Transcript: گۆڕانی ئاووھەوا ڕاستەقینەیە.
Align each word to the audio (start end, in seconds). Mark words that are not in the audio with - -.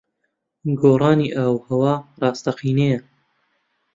گۆڕانی 0.81 1.27
ئاووھەوا 1.35 1.93
ڕاستەقینەیە. 2.21 2.99